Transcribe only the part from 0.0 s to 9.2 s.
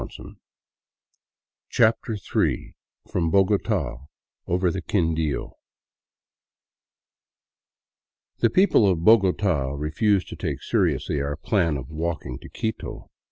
38 CHAPTER III FROM BOGOTA OVER THE QUINDIO THE people of